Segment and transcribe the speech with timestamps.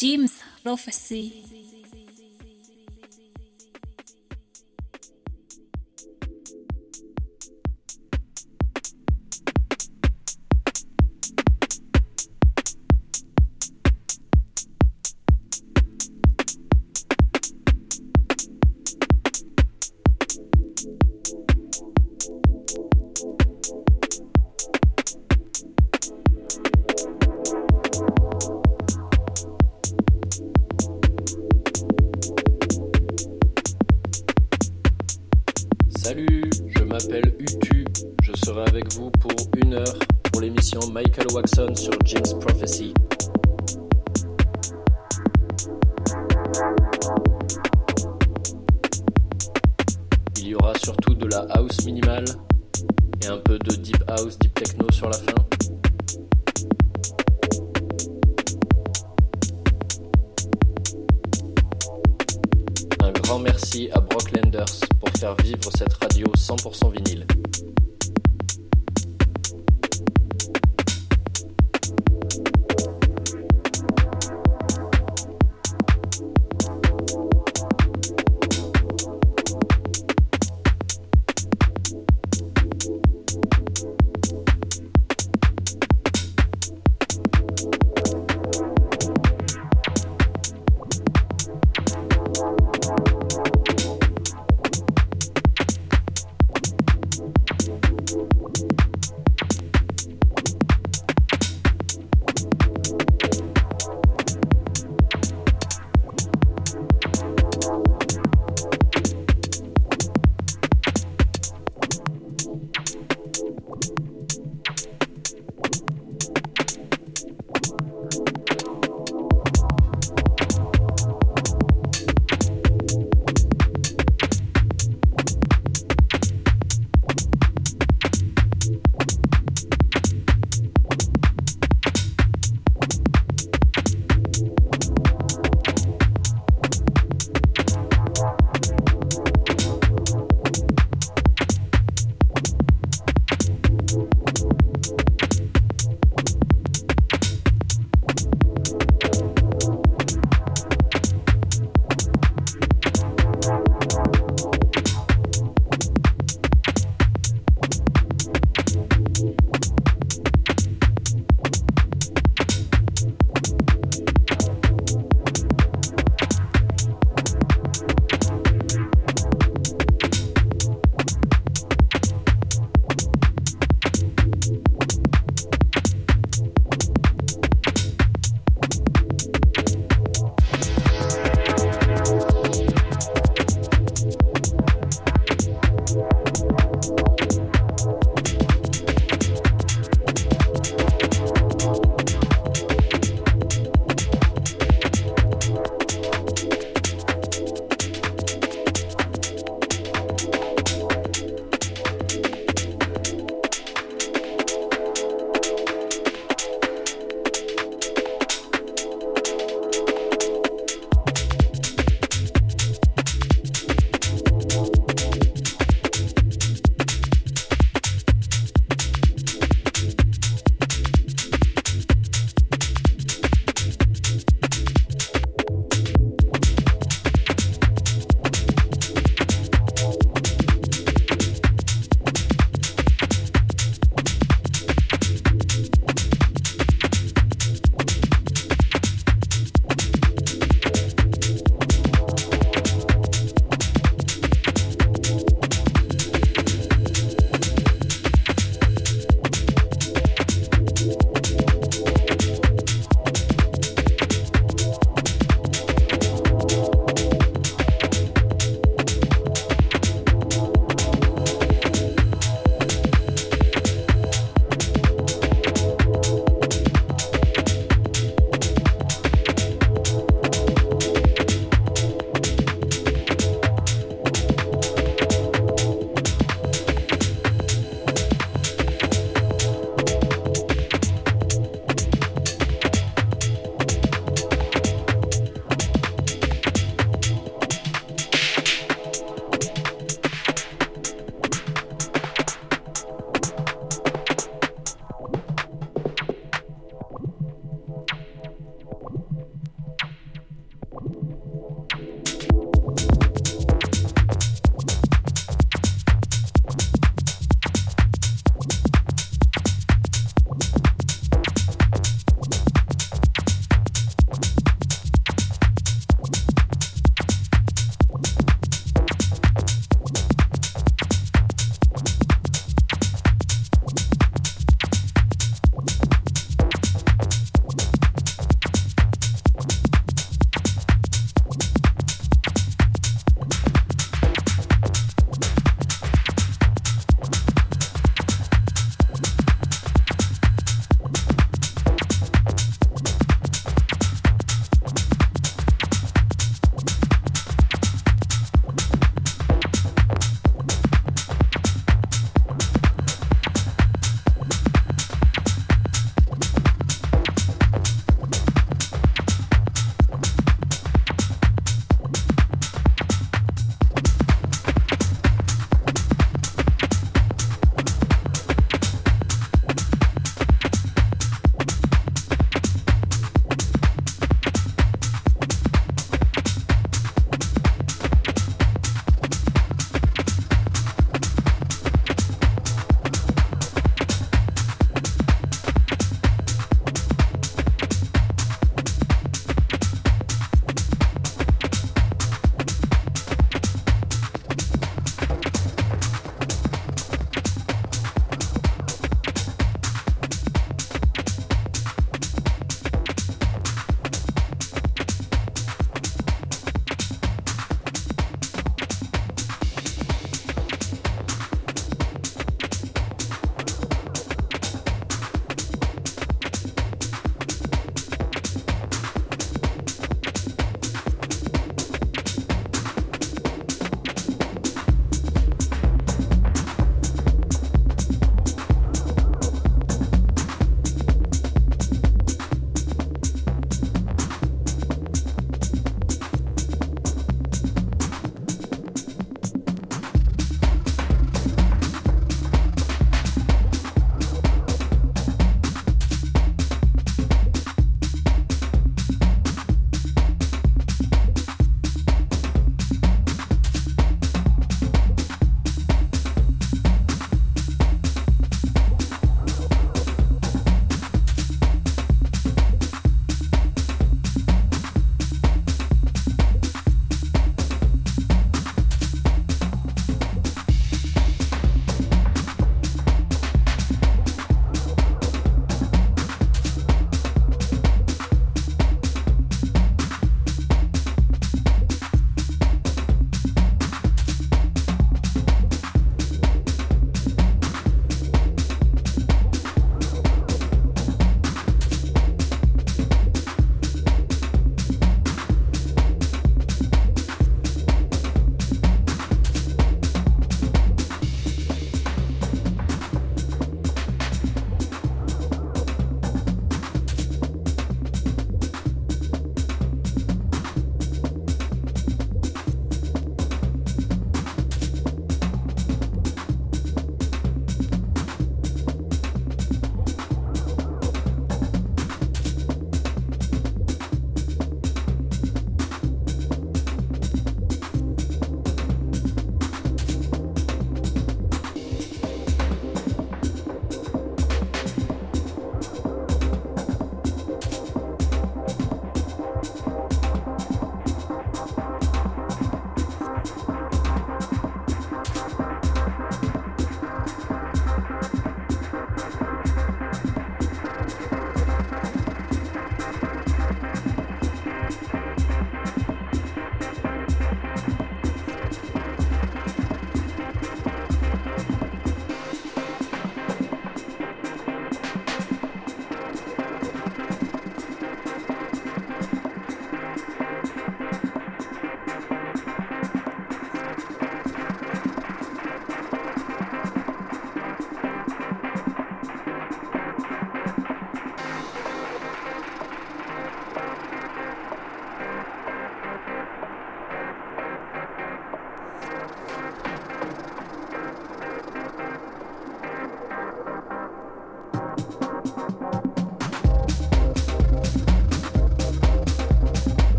[0.00, 1.59] James Prophecy.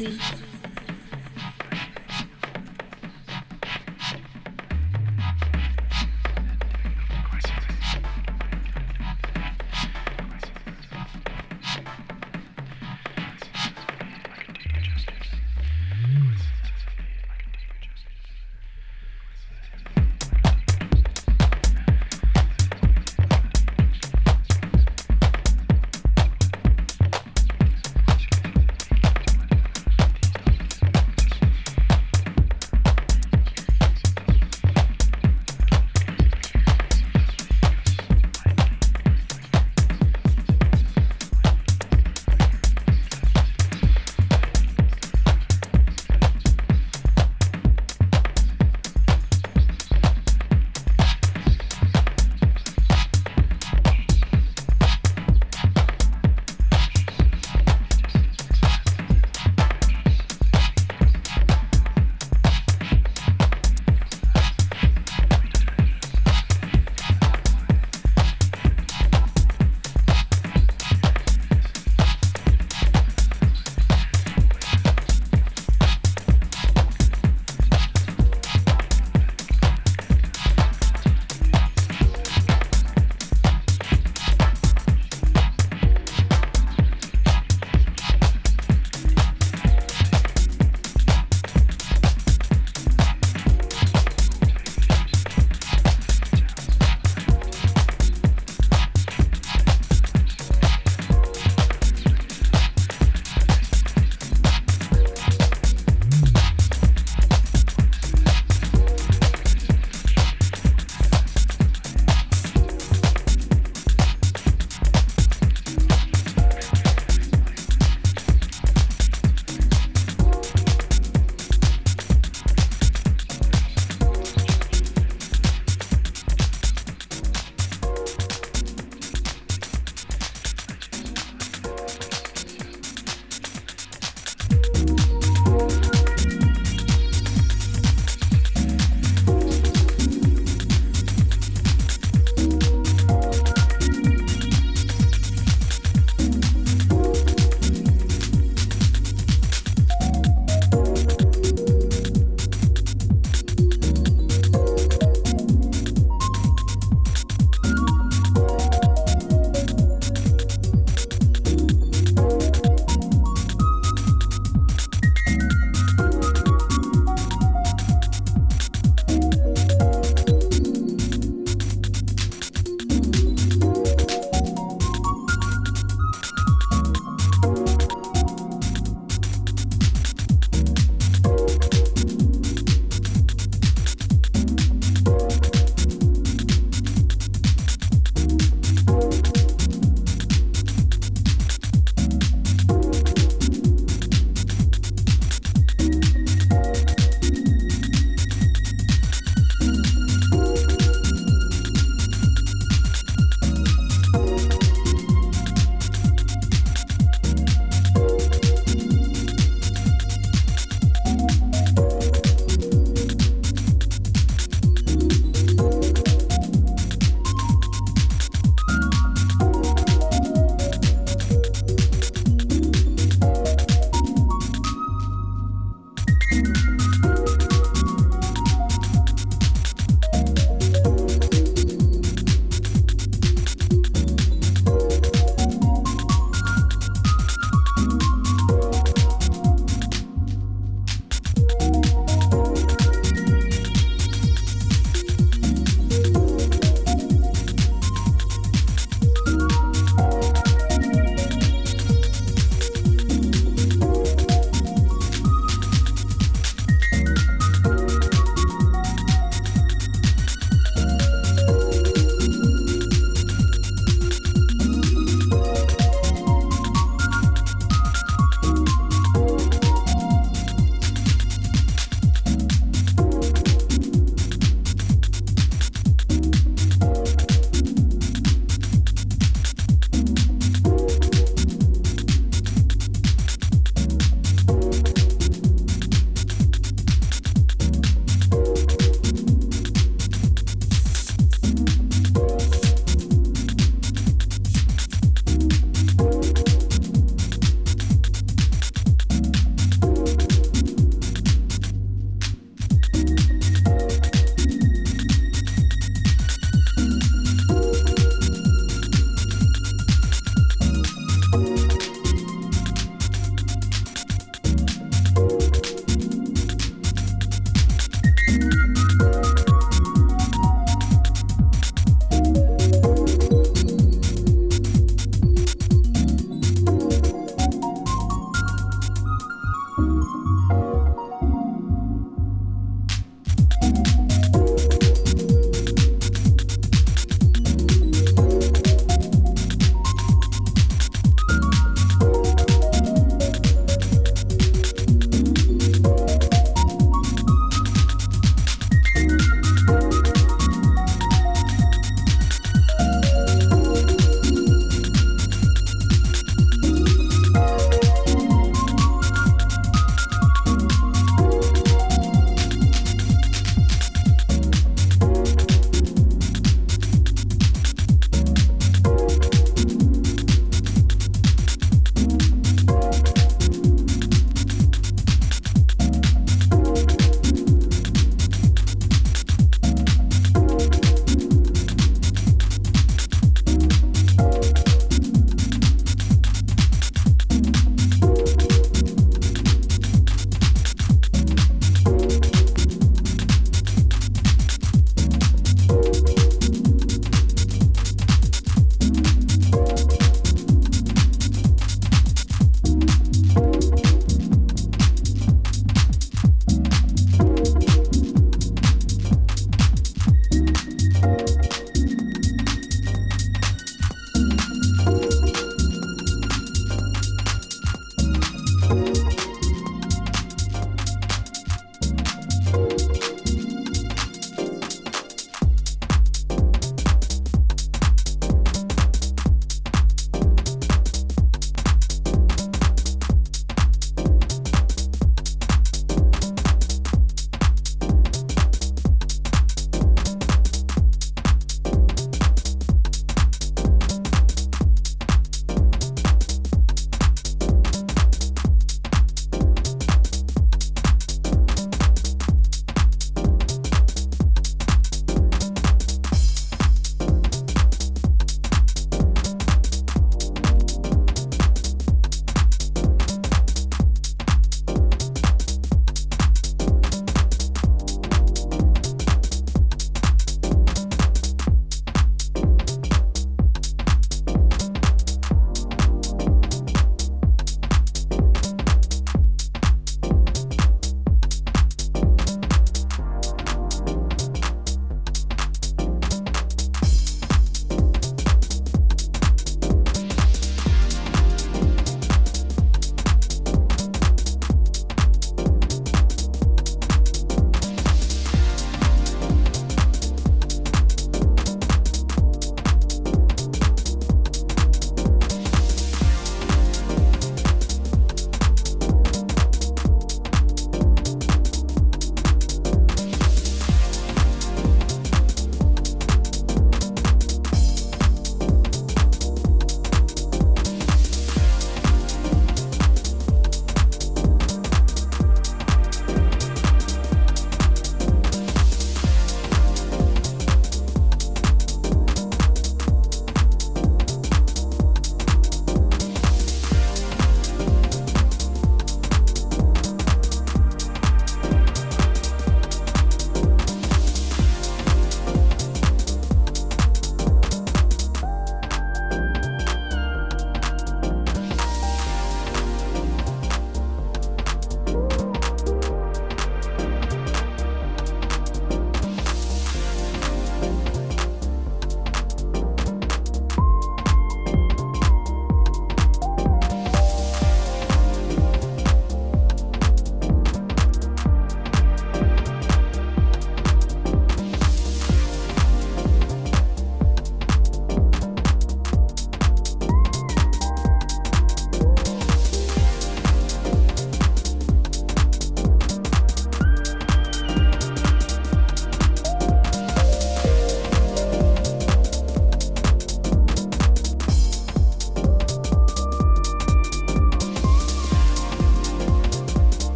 [0.00, 0.39] Lucy.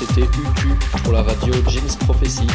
[0.00, 0.74] C'était UTU
[1.04, 2.46] pour la radio James Prophecy.